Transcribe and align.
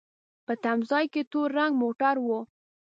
په 0.45 0.53
تم 0.63 0.77
ځای 0.89 1.05
کې 1.13 1.21
تور 1.31 1.49
رنګ 1.57 1.73
موټر 1.81 2.15
و. 2.25 2.27